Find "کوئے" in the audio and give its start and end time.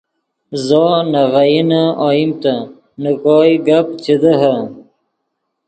3.23-3.53